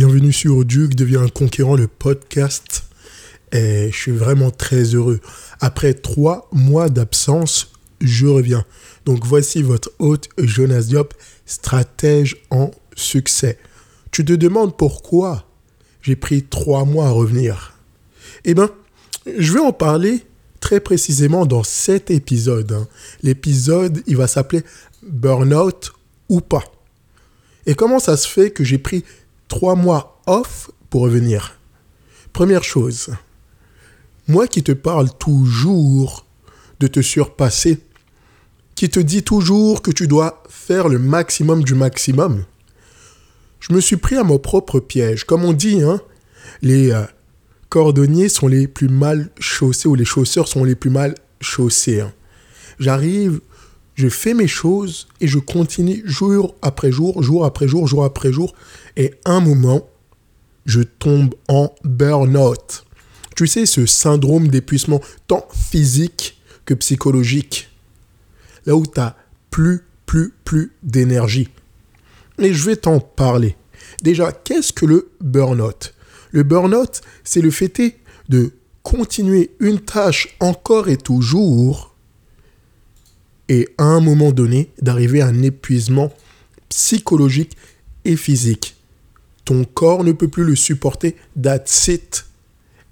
[0.00, 2.84] Bienvenue sur Duke devient un conquérant, le podcast.
[3.50, 5.18] Et je suis vraiment très heureux.
[5.58, 8.64] Après trois mois d'absence, je reviens.
[9.06, 11.14] Donc voici votre hôte Jonas Diop,
[11.46, 13.58] stratège en succès.
[14.12, 15.48] Tu te demandes pourquoi
[16.00, 17.74] j'ai pris trois mois à revenir?
[18.44, 18.70] Eh bien,
[19.36, 20.22] je vais en parler
[20.60, 22.70] très précisément dans cet épisode.
[22.70, 22.86] hein.
[23.24, 24.62] L'épisode, il va s'appeler
[25.02, 25.92] Burnout
[26.28, 26.62] ou pas.
[27.66, 29.02] Et comment ça se fait que j'ai pris
[29.48, 31.58] trois mois off pour revenir
[32.32, 33.10] Première chose,
[34.28, 36.24] moi qui te parle toujours
[36.78, 37.80] de te surpasser,
[38.76, 42.44] qui te dit toujours que tu dois faire le maximum du maximum,
[43.60, 45.24] je me suis pris à mon propre piège.
[45.24, 46.00] Comme on dit, hein,
[46.62, 47.02] les euh,
[47.68, 52.00] cordonniers sont les plus mal chaussés ou les chausseurs sont les plus mal chaussés.
[52.00, 52.12] hein.
[52.78, 53.40] J'arrive,
[53.96, 58.32] je fais mes choses et je continue jour après jour, jour après jour, jour après
[58.32, 58.54] jour.
[58.98, 59.88] Et un moment,
[60.66, 62.84] je tombe en burn-out.
[63.36, 67.70] Tu sais, ce syndrome d'épuisement tant physique que psychologique.
[68.66, 69.14] Là où tu n'as
[69.50, 71.48] plus, plus, plus d'énergie.
[72.38, 73.56] Et je vais t'en parler.
[74.02, 75.94] Déjà, qu'est-ce que le burn-out?
[76.32, 77.80] Le burn-out, c'est le fait
[78.28, 81.94] de continuer une tâche encore et toujours
[83.48, 86.12] et à un moment donné d'arriver à un épuisement
[86.68, 87.56] psychologique
[88.04, 88.77] et physique.
[89.48, 92.26] Ton corps ne peut plus le supporter, that's it.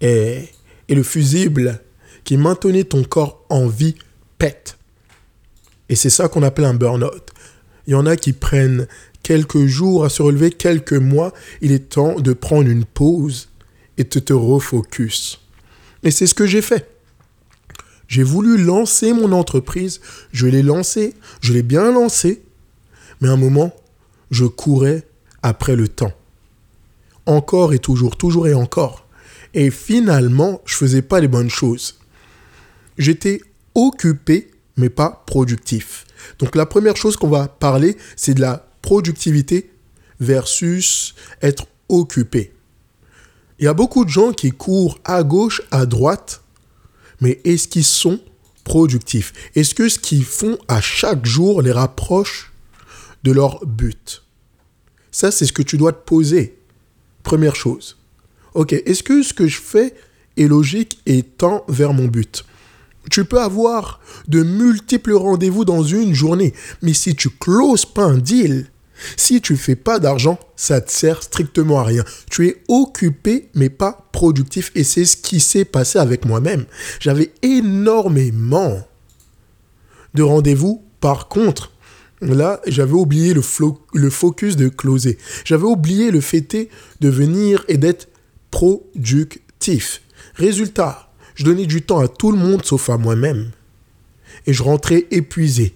[0.00, 0.48] Et,
[0.88, 1.82] le fusible
[2.24, 3.94] qui maintenait ton corps en vie
[4.38, 4.78] pète.
[5.90, 7.28] Et c'est ça qu'on appelle un burn-out.
[7.86, 8.88] Il y en a qui prennent
[9.22, 11.34] quelques jours à se relever, quelques mois.
[11.60, 13.50] Il est temps de prendre une pause
[13.98, 15.42] et de te refocus.
[16.04, 16.88] Et c'est ce que j'ai fait.
[18.08, 20.00] J'ai voulu lancer mon entreprise.
[20.32, 21.12] Je l'ai lancée.
[21.42, 22.40] Je l'ai bien lancée.
[23.20, 23.76] Mais à un moment,
[24.30, 25.06] je courais
[25.42, 26.14] après le temps.
[27.26, 29.06] Encore et toujours, toujours et encore.
[29.54, 31.98] Et finalement, je faisais pas les bonnes choses.
[32.98, 33.40] J'étais
[33.74, 36.06] occupé, mais pas productif.
[36.38, 39.70] Donc la première chose qu'on va parler, c'est de la productivité
[40.20, 42.52] versus être occupé.
[43.58, 46.42] Il y a beaucoup de gens qui courent à gauche, à droite,
[47.20, 48.20] mais est-ce qu'ils sont
[48.64, 49.32] productifs?
[49.54, 52.52] Est-ce que ce qu'ils font à chaque jour les rapproche
[53.24, 54.22] de leur but?
[55.10, 56.58] Ça, c'est ce que tu dois te poser.
[57.26, 57.96] Première chose.
[58.54, 59.94] Ok, est-ce que ce que je fais
[60.36, 62.44] est logique et tend vers mon but?
[63.10, 63.98] Tu peux avoir
[64.28, 68.68] de multiples rendez-vous dans une journée, mais si tu closes pas un deal,
[69.16, 72.04] si tu fais pas d'argent, ça te sert strictement à rien.
[72.30, 76.64] Tu es occupé mais pas productif et c'est ce qui s'est passé avec moi-même.
[77.00, 78.86] J'avais énormément
[80.14, 80.84] de rendez-vous.
[81.00, 81.72] Par contre,
[82.20, 85.18] là, j'avais oublié le, focus de closer.
[85.44, 86.68] J'avais oublié le fait
[87.00, 88.08] de venir et d'être
[88.50, 90.02] productif.
[90.34, 93.50] Résultat, je donnais du temps à tout le monde sauf à moi-même.
[94.46, 95.74] Et je rentrais épuisé.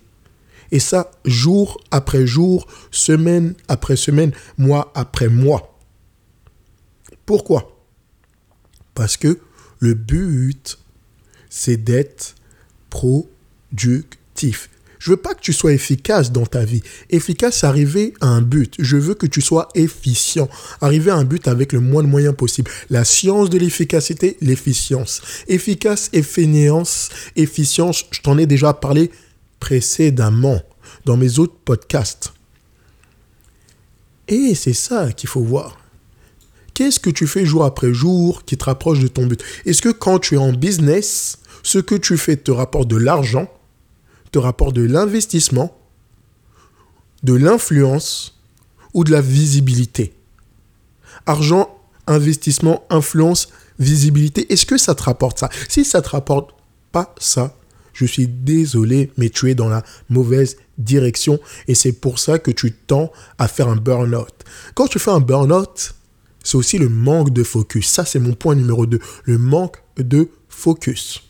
[0.73, 5.79] Et ça, jour après jour, semaine après semaine, mois après mois.
[7.27, 7.77] Pourquoi?
[8.95, 9.41] Parce que
[9.79, 10.79] le but,
[11.49, 12.35] c'est d'être
[12.91, 14.71] productif.
[15.01, 16.83] Je veux pas que tu sois efficace dans ta vie.
[17.09, 18.75] Efficace, arriver à un but.
[18.79, 20.49] Je veux que tu sois efficient.
[20.83, 22.71] Arriver à un but avec le moins de moyens possible.
[22.91, 25.23] La science de l'efficacité, l'efficience.
[25.49, 29.11] Efficace et fainéance, efficience, je t'en ai déjà parlé
[29.59, 30.61] précédemment
[31.07, 32.35] dans mes autres podcasts.
[34.29, 35.81] Et c'est ça qu'il faut voir.
[36.75, 39.43] Qu'est-ce que tu fais jour après jour qui te rapproche de ton but?
[39.65, 43.51] Est-ce que quand tu es en business, ce que tu fais te rapporte de l'argent,
[44.33, 45.77] te rapporte de l'investissement,
[47.23, 48.41] de l'influence
[48.95, 50.15] ou de la visibilité
[51.27, 53.49] Argent, investissement, influence,
[53.79, 55.51] visibilité, est-ce que ça te rapporte ça?
[55.69, 56.55] Si ça te rapporte
[56.93, 57.57] pas ça,
[57.93, 61.39] je suis désolé, mais tu es dans la mauvaise direction
[61.69, 64.33] et c'est pour ça que tu tends à faire un burn-out.
[64.75, 65.95] Quand tu fais un burn-out,
[66.43, 67.89] c'est aussi le manque de focus.
[67.89, 68.99] Ça, c'est mon point numéro 2.
[69.25, 71.30] Le manque de focus.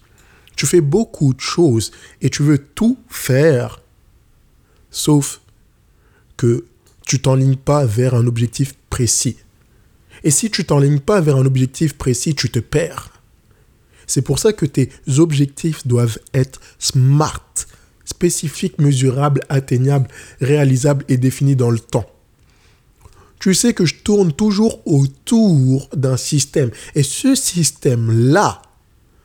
[0.60, 1.90] Tu fais beaucoup de choses
[2.20, 3.80] et tu veux tout faire,
[4.90, 5.40] sauf
[6.36, 6.66] que
[7.06, 9.38] tu t'enlignes pas vers un objectif précis.
[10.22, 13.08] Et si tu t'enlignes pas vers un objectif précis, tu te perds.
[14.06, 17.54] C'est pour ça que tes objectifs doivent être smart,
[18.04, 20.08] spécifiques, mesurables, atteignables,
[20.42, 22.10] réalisables et définis dans le temps.
[23.38, 26.70] Tu sais que je tourne toujours autour d'un système.
[26.94, 28.60] Et ce système-là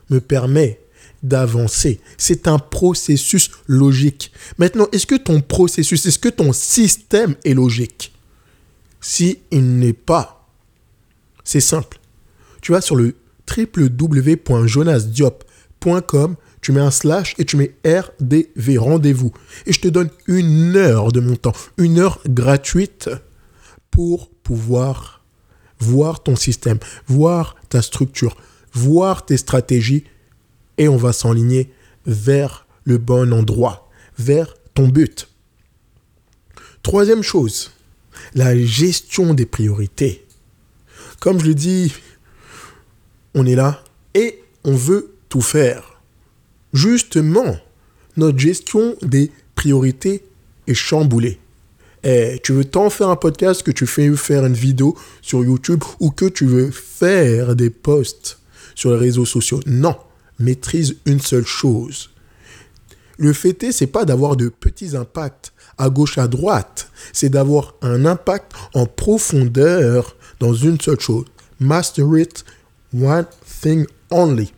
[0.08, 0.80] me permet
[1.28, 2.00] d'avancer.
[2.18, 4.32] C'est un processus logique.
[4.58, 8.12] Maintenant, est-ce que ton processus, est-ce que ton système est logique?
[9.00, 10.32] Si il n'est pas,
[11.44, 12.00] C'est simple.
[12.60, 13.14] Tu vas sur le
[13.56, 19.30] www.jonasdiop.com, tu mets un slash et tu mets RDV, rendez-vous.
[19.66, 23.08] Et je te donne une heure de mon temps, une heure gratuite
[23.92, 25.24] pour pouvoir
[25.78, 28.36] voir ton système, voir ta structure,
[28.72, 30.02] voir tes stratégies
[30.78, 31.72] et on va s'enligner
[32.06, 33.88] vers le bon endroit,
[34.18, 35.28] vers ton but.
[36.82, 37.72] Troisième chose,
[38.34, 40.24] la gestion des priorités.
[41.20, 41.92] Comme je le dis,
[43.34, 43.82] on est là
[44.14, 46.00] et on veut tout faire.
[46.72, 47.56] Justement,
[48.16, 50.24] notre gestion des priorités
[50.66, 51.38] est chamboulée.
[52.02, 55.82] Eh, tu veux tant faire un podcast que tu fais faire une vidéo sur YouTube
[55.98, 58.38] ou que tu veux faire des posts
[58.74, 59.60] sur les réseaux sociaux?
[59.66, 59.96] Non,
[60.38, 62.10] maîtrise une seule chose.
[63.18, 66.90] Le fait c'est pas d'avoir de petits impacts à gauche, à droite.
[67.12, 71.26] C'est d'avoir un impact en profondeur dans une seule chose.
[71.60, 72.44] Master it,
[72.94, 73.26] one
[73.62, 74.52] thing only.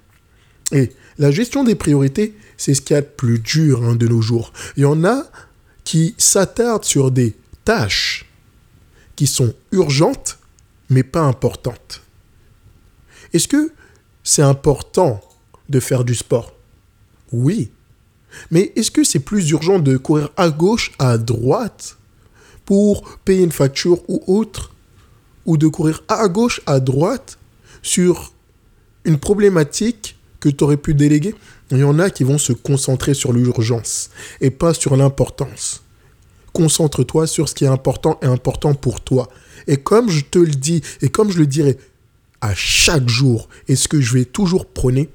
[0.72, 4.08] Et la gestion des priorités, c'est ce qu'il y a de plus dur hein, de
[4.08, 4.52] nos jours.
[4.76, 5.24] Il y en a
[5.84, 8.26] qui s'attardent sur des tâches
[9.16, 10.38] qui sont urgentes,
[10.90, 12.02] mais pas importantes.
[13.32, 13.72] Est-ce que
[14.22, 15.20] c'est important
[15.68, 16.54] de faire du sport
[17.32, 17.70] Oui.
[18.50, 21.96] Mais est-ce que c'est plus urgent de courir à gauche, à droite
[22.64, 24.72] pour payer une facture ou autre
[25.46, 27.38] Ou de courir à gauche, à droite
[27.82, 28.32] sur
[29.04, 31.34] une problématique que tu aurais pu déléguer?
[31.70, 34.10] Il y en a qui vont se concentrer sur l'urgence
[34.40, 35.82] et pas sur l'importance.
[36.52, 39.28] Concentre-toi sur ce qui est important et important pour toi.
[39.66, 41.78] Et comme je te le dis, et comme je le dirai
[42.40, 45.10] à chaque jour, et ce que je vais toujours prôner,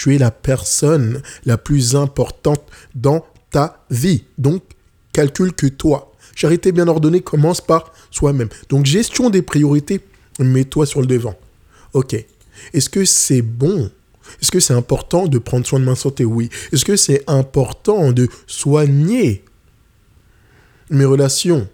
[0.00, 2.62] tu es la personne la plus importante
[2.94, 4.24] dans ta vie.
[4.38, 4.62] Donc,
[5.12, 6.14] calcule que toi.
[6.34, 8.48] Charité bien ordonnée commence par soi-même.
[8.70, 10.00] Donc, gestion des priorités,
[10.38, 11.38] mets-toi sur le devant.
[11.92, 12.14] Ok.
[12.72, 13.90] Est-ce que c'est bon?
[14.40, 16.24] Est-ce que c'est important de prendre soin de ma santé?
[16.24, 16.48] Oui.
[16.72, 19.44] Est-ce que c'est important de soigner
[20.88, 21.68] mes relations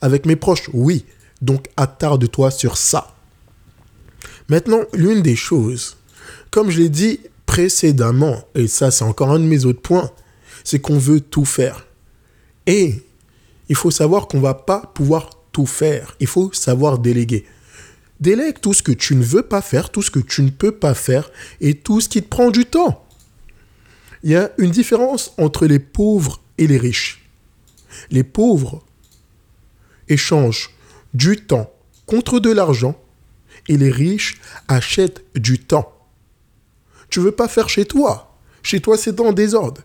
[0.00, 0.70] avec mes proches?
[0.72, 1.04] Oui.
[1.40, 3.16] Donc, attarde-toi sur ça.
[4.48, 5.96] Maintenant, l'une des choses,
[6.52, 7.18] comme je l'ai dit
[7.52, 10.10] précédemment, et ça c'est encore un de mes autres points,
[10.64, 11.86] c'est qu'on veut tout faire.
[12.66, 13.02] Et
[13.68, 16.16] il faut savoir qu'on va pas pouvoir tout faire.
[16.18, 17.44] Il faut savoir déléguer.
[18.20, 20.72] Délègue tout ce que tu ne veux pas faire, tout ce que tu ne peux
[20.72, 23.04] pas faire et tout ce qui te prend du temps.
[24.22, 27.22] Il y a une différence entre les pauvres et les riches.
[28.10, 28.82] Les pauvres
[30.08, 30.70] échangent
[31.12, 31.70] du temps
[32.06, 32.98] contre de l'argent
[33.68, 35.92] et les riches achètent du temps
[37.12, 38.38] tu veux pas faire chez toi.
[38.62, 39.82] Chez toi, c'est en désordre.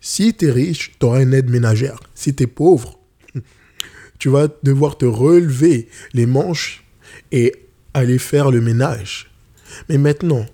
[0.00, 1.98] Si tu es riche, tu auras une aide ménagère.
[2.14, 2.98] Si tu es pauvre,
[4.18, 6.84] tu vas devoir te relever les manches
[7.32, 7.54] et
[7.92, 9.32] aller faire le ménage.
[9.88, 10.46] Mais maintenant,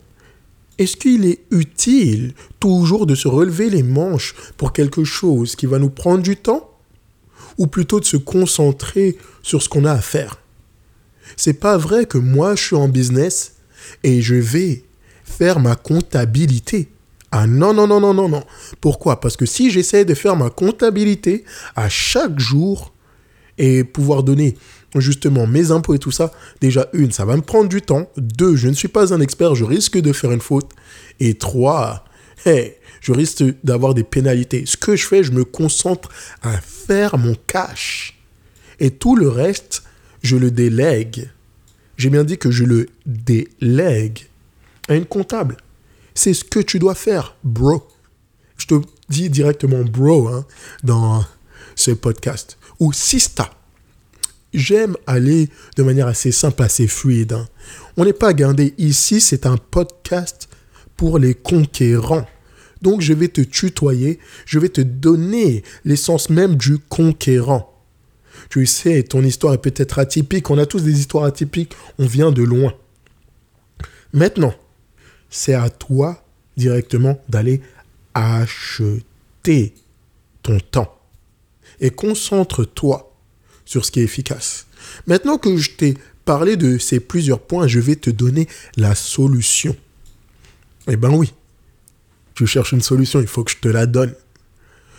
[0.78, 5.78] est-ce qu'il est utile toujours de se relever les manches pour quelque chose qui va
[5.78, 6.78] nous prendre du temps?
[7.58, 10.40] Ou plutôt de se concentrer sur ce qu'on a à faire?
[11.36, 13.56] C'est pas vrai que moi je suis en business
[14.02, 14.84] et je vais
[15.30, 16.88] faire ma comptabilité.
[17.32, 18.42] Ah non, non, non, non, non, non.
[18.80, 19.20] Pourquoi?
[19.20, 21.44] Parce que si j'essaie de faire ma comptabilité
[21.76, 22.92] à chaque jour
[23.56, 24.56] et pouvoir donner
[24.96, 28.10] justement mes impôts et tout ça, déjà une, ça va me prendre du temps.
[28.16, 30.70] Deux, je ne suis pas un expert, je risque de faire une faute.
[31.20, 32.04] Et trois,
[32.44, 34.64] hey, je risque d'avoir des pénalités.
[34.66, 36.08] Ce que je fais, je me concentre
[36.42, 38.18] à faire mon cash.
[38.80, 39.84] Et tout le reste,
[40.22, 41.30] je le délègue.
[41.96, 44.29] J'ai bien dit que je le délègue
[44.90, 45.56] à une comptable.
[46.14, 47.86] C'est ce que tu dois faire, bro.
[48.58, 48.74] Je te
[49.08, 50.44] dis directement bro hein,
[50.82, 51.24] dans
[51.74, 52.58] ce podcast.
[52.78, 53.50] Ou sista.
[54.52, 57.32] J'aime aller de manière assez simple, assez fluide.
[57.32, 57.48] Hein.
[57.96, 60.48] On n'est pas gardé ici, c'est un podcast
[60.96, 62.26] pour les conquérants.
[62.82, 67.66] Donc je vais te tutoyer, je vais te donner l'essence même du conquérant.
[68.48, 72.32] Tu sais, ton histoire est peut-être atypique, on a tous des histoires atypiques, on vient
[72.32, 72.74] de loin.
[74.12, 74.54] Maintenant,
[75.30, 76.22] c'est à toi
[76.56, 77.62] directement d'aller
[78.14, 79.74] acheter
[80.42, 80.98] ton temps.
[81.80, 83.16] Et concentre-toi
[83.64, 84.66] sur ce qui est efficace.
[85.06, 85.94] Maintenant que je t'ai
[86.24, 89.74] parlé de ces plusieurs points, je vais te donner la solution.
[90.88, 91.32] Eh ben oui,
[92.34, 94.14] tu cherches une solution, il faut que je te la donne.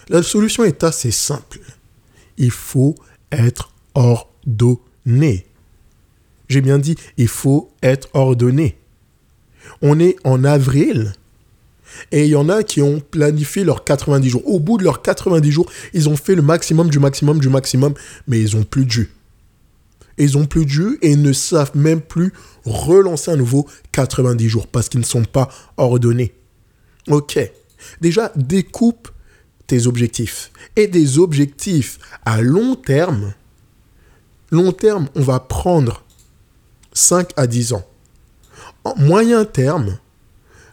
[0.09, 1.59] La solution est assez simple.
[2.37, 2.95] Il faut
[3.31, 5.45] être ordonné.
[6.49, 8.77] J'ai bien dit, il faut être ordonné.
[9.81, 11.13] On est en avril
[12.11, 14.47] et il y en a qui ont planifié leurs 90 jours.
[14.47, 17.93] Au bout de leurs 90 jours, ils ont fait le maximum du maximum du maximum,
[18.27, 19.07] mais ils n'ont plus de.
[20.17, 22.33] Ils ont plus de et ne savent même plus
[22.65, 26.33] relancer à nouveau 90 jours parce qu'ils ne sont pas ordonnés.
[27.07, 27.39] Ok.
[28.01, 29.09] Déjà, découpe
[29.67, 30.51] tes objectifs.
[30.75, 33.33] Et des objectifs à long terme.
[34.51, 36.03] Long terme, on va prendre
[36.93, 37.85] 5 à 10 ans.
[38.83, 39.97] En moyen terme,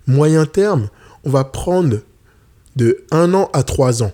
[0.06, 0.88] moyen terme,
[1.24, 2.00] on va prendre
[2.76, 4.12] de 1 an à 3 ans.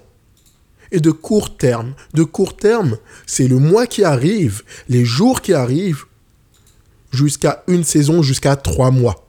[0.90, 5.52] Et de court terme, de court terme, c'est le mois qui arrive, les jours qui
[5.52, 6.04] arrivent,
[7.10, 9.26] jusqu'à une saison, jusqu'à 3 mois.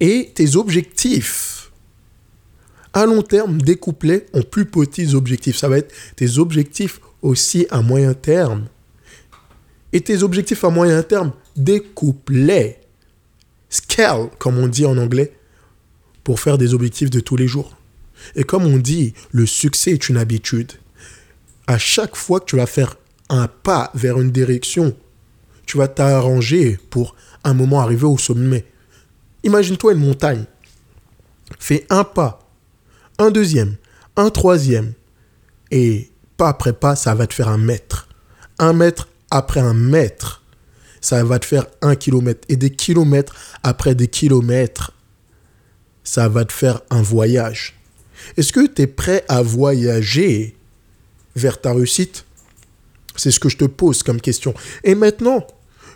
[0.00, 1.54] Et tes objectifs
[2.94, 5.56] à long terme, découplés en plus petits objectifs.
[5.56, 8.66] Ça va être tes objectifs aussi à moyen terme.
[9.92, 12.78] Et tes objectifs à moyen terme, découplés.
[13.68, 15.36] Scale, comme on dit en anglais,
[16.22, 17.76] pour faire des objectifs de tous les jours.
[18.34, 20.72] Et comme on dit, le succès est une habitude.
[21.66, 22.96] À chaque fois que tu vas faire
[23.28, 24.96] un pas vers une direction,
[25.66, 28.64] tu vas t'arranger pour un moment arriver au sommet.
[29.42, 30.44] Imagine-toi une montagne.
[31.58, 32.48] Fais un pas,
[33.18, 33.76] un deuxième,
[34.16, 34.92] un troisième.
[35.70, 38.08] Et pas après pas, ça va te faire un mètre.
[38.58, 40.42] Un mètre après un mètre,
[41.04, 42.40] ça va te faire un kilomètre.
[42.48, 44.92] Et des kilomètres après des kilomètres,
[46.02, 47.78] ça va te faire un voyage.
[48.38, 50.56] Est-ce que tu es prêt à voyager
[51.36, 52.24] vers ta réussite?
[53.16, 54.54] C'est ce que je te pose comme question.
[54.82, 55.46] Et maintenant,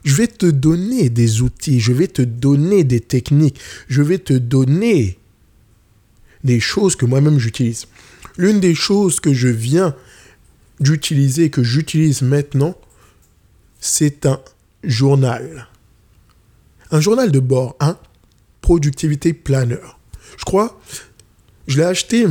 [0.05, 4.35] je vais te donner des outils, je vais te donner des techniques, je vais te
[4.35, 5.19] donner
[6.45, 7.87] des choses que moi-même j'utilise.
[8.37, 9.97] L'une des choses que je viens
[10.81, 12.77] d'utiliser, que j'utilise maintenant,
[13.81, 14.39] c'est un
[14.85, 15.69] journal.
[16.91, 17.97] Un journal de bord, un
[18.61, 19.77] productivité planner.
[20.37, 20.81] Je crois,
[21.67, 22.27] je l'ai acheté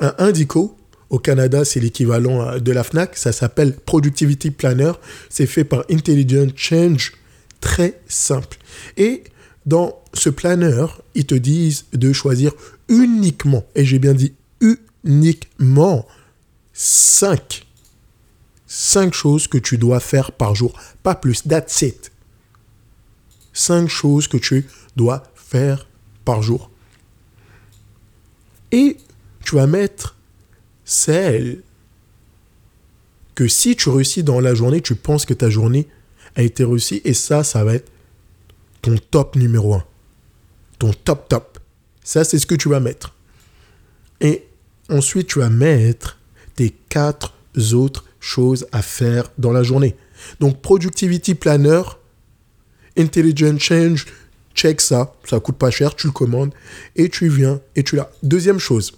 [0.00, 0.76] un Indico.
[1.10, 3.18] Au Canada, c'est l'équivalent de la FNAC.
[3.18, 4.92] Ça s'appelle Productivity Planner.
[5.28, 7.12] C'est fait par Intelligent Change.
[7.60, 8.56] Très simple.
[8.96, 9.24] Et
[9.66, 12.52] dans ce planner, ils te disent de choisir
[12.88, 14.34] uniquement, et j'ai bien dit
[15.04, 16.06] uniquement,
[16.72, 17.66] 5
[18.74, 20.72] 5 choses que tu dois faire par jour.
[21.02, 21.42] Pas plus.
[21.42, 22.10] That's it.
[23.52, 25.86] 5 choses que tu dois faire
[26.24, 26.70] par jour.
[28.70, 28.96] Et
[29.44, 30.16] tu vas mettre
[30.86, 31.62] celle
[33.34, 35.86] que si tu réussis dans la journée, tu penses que ta journée
[36.34, 37.02] a été réussie.
[37.04, 37.92] Et ça, ça va être
[38.80, 39.84] ton top numéro 1.
[40.78, 41.58] Ton top top.
[42.02, 43.14] Ça, c'est ce que tu vas mettre.
[44.22, 44.46] Et
[44.88, 46.18] ensuite, tu vas mettre
[46.54, 47.34] tes quatre
[47.74, 49.96] autres choses à faire dans la journée.
[50.40, 51.82] Donc, Productivity Planner,
[52.96, 54.06] Intelligent Change,
[54.54, 56.54] check ça, ça coûte pas cher, tu le commandes
[56.94, 58.10] et tu viens et tu l'as.
[58.22, 58.92] Deuxième chose,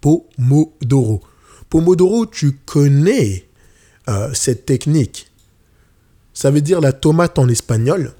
[0.00, 1.22] Pomodoro.
[1.70, 3.48] Pomodoro, tu connais
[4.08, 5.30] euh, cette technique.
[6.34, 8.12] Ça veut dire la tomate en espagnol.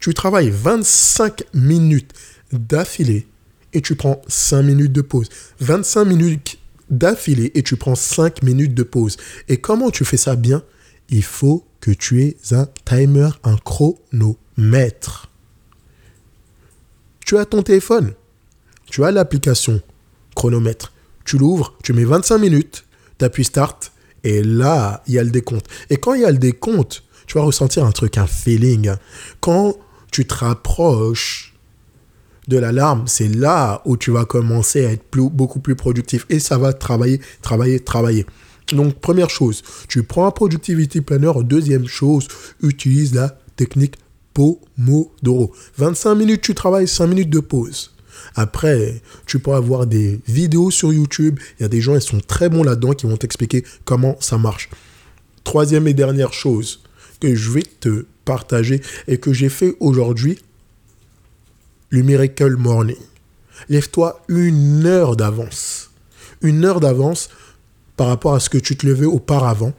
[0.00, 2.12] Tu travailles 25 minutes
[2.52, 3.28] d'affilée
[3.72, 5.28] et tu prends 5 minutes de pause.
[5.60, 6.59] 25 minutes
[6.90, 9.16] d'affilée et tu prends 5 minutes de pause.
[9.48, 10.62] Et comment tu fais ça bien?
[11.08, 15.30] Il faut que tu aies un timer, un chronomètre.
[17.24, 18.14] Tu as ton téléphone,
[18.86, 19.80] tu as l'application
[20.34, 20.92] chronomètre.
[21.24, 22.84] Tu l'ouvres, tu mets 25 minutes,
[23.18, 23.92] tu appuies start
[24.24, 25.66] et là, il y a le décompte.
[25.90, 28.92] Et quand il y a le décompte, tu vas ressentir un truc, un feeling.
[29.40, 29.76] Quand
[30.10, 31.54] tu te rapproches
[32.48, 36.58] de l'alarme, c'est là où tu vas commencer à être beaucoup plus productif et ça
[36.58, 38.26] va travailler, travailler, travailler.
[38.72, 41.32] Donc, première chose, tu prends un Productivity Planner.
[41.42, 42.28] Deuxième chose,
[42.62, 43.96] utilise la technique
[44.32, 45.52] Pomodoro.
[45.76, 47.92] 25 minutes, tu travailles, 5 minutes de pause.
[48.34, 51.38] Après, tu peux avoir des vidéos sur YouTube.
[51.58, 54.38] Il y a des gens, ils sont très bons là-dedans qui vont t'expliquer comment ça
[54.38, 54.70] marche.
[55.42, 56.82] Troisième et dernière chose
[57.20, 60.38] que je vais te partager et que j'ai fait aujourd'hui,
[61.90, 62.96] le Miracle Morning.
[63.68, 65.90] Lève-toi une heure d'avance.
[66.40, 67.28] Une heure d'avance
[67.96, 69.74] par rapport à ce que tu te levais auparavant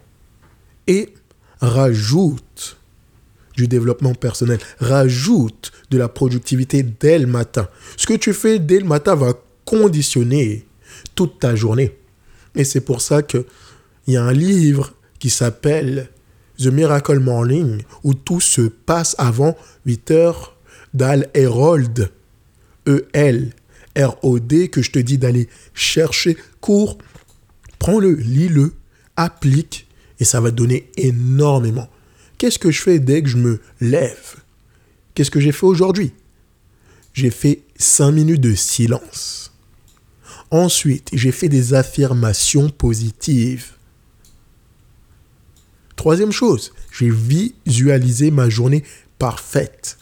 [0.88, 1.14] et
[1.62, 2.78] rajoute
[3.56, 7.68] du développement personnel, rajoute de la productivité dès le matin.
[7.98, 9.34] Ce que tu fais dès le matin va
[9.66, 10.66] conditionner
[11.16, 11.98] toute ta journée.
[12.56, 13.46] Et c'est pour ça qu'il
[14.08, 16.10] y a un livre qui s'appelle
[16.58, 20.56] The Miracle Morning où tout se passe avant 8 heures
[20.94, 22.12] d'Al Herold,
[22.88, 26.98] E-L-R-O-D, que je te dis d'aller chercher cours
[27.80, 28.74] Prends-le, lis-le,
[29.16, 29.88] applique,
[30.20, 31.90] et ça va donner énormément.
[32.38, 34.36] Qu'est-ce que je fais dès que je me lève?
[35.16, 36.14] Qu'est-ce que j'ai fait aujourd'hui?
[37.14, 39.52] J'ai fait 5 minutes de silence.
[40.52, 43.72] Ensuite, j'ai fait des affirmations positives.
[45.96, 48.84] Troisième chose, j'ai visualisé ma journée
[49.18, 49.98] parfaite.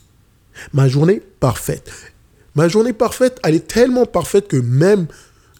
[0.73, 1.91] Ma journée parfaite.
[2.55, 5.07] Ma journée parfaite, elle est tellement parfaite que même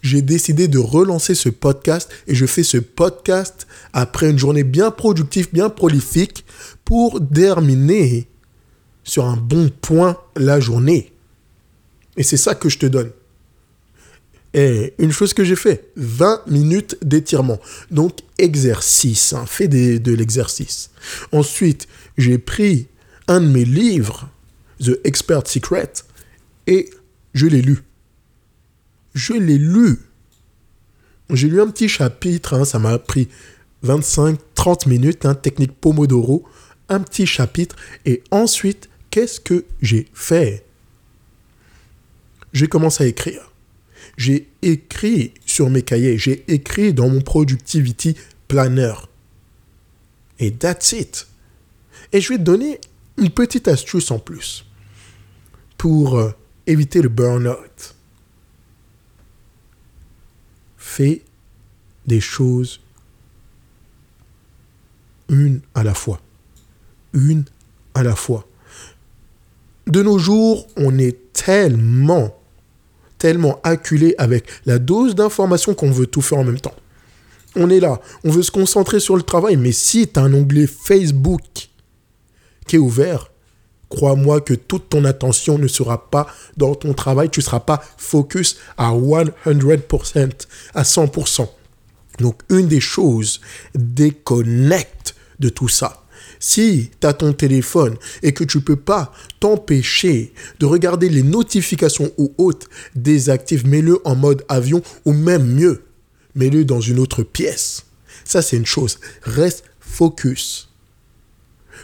[0.02, 4.90] j'ai décidé de relancer ce podcast et je fais ce podcast après une journée bien
[4.90, 6.44] productive, bien prolifique
[6.84, 8.28] pour terminer
[9.04, 11.12] sur un bon point la journée.
[12.16, 13.10] Et c'est ça que je te donne.
[14.52, 17.58] Et une chose que j'ai fait, 20 minutes d'étirement.
[17.90, 20.90] Donc exercice, hein, fais de l'exercice.
[21.30, 21.86] Ensuite,
[22.18, 22.88] j'ai pris
[23.28, 24.28] un de mes livres,
[24.80, 25.92] The Expert Secret,
[26.66, 26.90] et
[27.34, 27.82] je l'ai lu.
[29.14, 29.98] Je l'ai lu.
[31.30, 33.28] J'ai lu un petit chapitre, hein, ça m'a pris
[33.84, 36.44] 25-30 minutes, hein, technique Pomodoro,
[36.88, 40.64] un petit chapitre, et ensuite, qu'est-ce que j'ai fait?
[42.52, 43.50] J'ai commencé à écrire
[44.16, 48.16] j'ai écrit sur mes cahiers, j'ai écrit dans mon Productivity
[48.48, 48.92] Planner.
[50.38, 51.26] Et that's it.
[52.12, 52.80] Et je vais te donner
[53.16, 54.66] une petite astuce en plus
[55.80, 56.30] pour euh,
[56.66, 57.94] éviter le burn-out.
[60.76, 61.22] Fais
[62.06, 62.82] des choses
[65.30, 66.20] une à la fois.
[67.14, 67.46] Une
[67.94, 68.46] à la fois.
[69.86, 72.36] De nos jours, on est tellement
[73.16, 76.76] tellement acculé avec la dose d'informations qu'on veut tout faire en même temps.
[77.56, 80.34] On est là, on veut se concentrer sur le travail, mais si tu as un
[80.34, 81.70] onglet Facebook
[82.66, 83.29] qui est ouvert,
[83.90, 87.82] crois-moi que toute ton attention ne sera pas dans ton travail, tu ne seras pas
[87.98, 91.48] focus à 100%, à 100%.
[92.20, 93.40] Donc une des choses,
[93.74, 96.04] déconnecte de tout ça.
[96.38, 101.22] Si tu as ton téléphone et que tu ne peux pas t'empêcher de regarder les
[101.22, 105.84] notifications ou autres, désactive, mets-le en mode avion ou même mieux,
[106.34, 107.84] mets-le dans une autre pièce.
[108.24, 108.98] Ça, c'est une chose.
[109.22, 110.69] Reste focus.